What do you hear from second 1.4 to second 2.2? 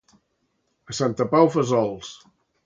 fesols.